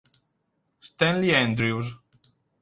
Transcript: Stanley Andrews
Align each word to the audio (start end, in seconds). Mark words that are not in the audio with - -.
Stanley 0.79 1.29
Andrews 1.29 1.93